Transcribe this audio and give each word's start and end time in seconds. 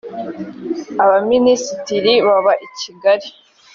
abaminisitiri 1.03 2.13
baba 2.25 2.53
i 2.65 2.67
kigali. 2.79 3.27